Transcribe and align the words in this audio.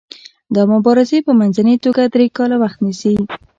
دا 0.55 0.61
مبارزې 0.73 1.19
په 1.27 1.31
منځنۍ 1.39 1.75
توګه 1.85 2.01
درې 2.13 2.27
کاله 2.37 2.55
وخت 2.63 2.79
نیسي. 2.85 3.15